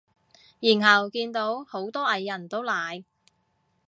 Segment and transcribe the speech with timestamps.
[0.59, 3.03] 然後見到好多藝人都奶